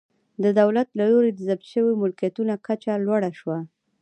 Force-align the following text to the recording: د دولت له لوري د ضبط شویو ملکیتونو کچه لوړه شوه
د 0.43 0.45
دولت 0.59 0.87
له 0.97 1.05
لوري 1.11 1.31
د 1.33 1.39
ضبط 1.47 1.63
شویو 1.71 1.99
ملکیتونو 2.03 2.53
کچه 2.67 2.93
لوړه 3.05 3.31
شوه 3.39 3.59